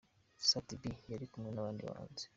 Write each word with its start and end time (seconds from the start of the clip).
Sat 0.47 0.67
B 0.81 0.83
yari 1.11 1.25
kumwe 1.31 1.49
n'abandi 1.51 1.81
bahanzi. 1.89 2.23